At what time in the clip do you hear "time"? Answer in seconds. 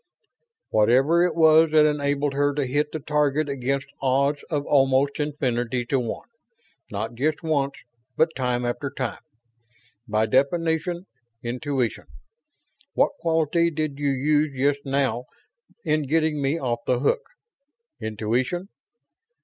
8.35-8.65, 8.89-9.19